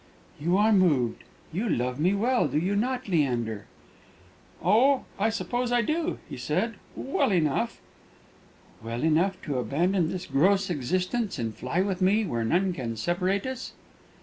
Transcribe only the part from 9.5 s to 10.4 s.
abandon this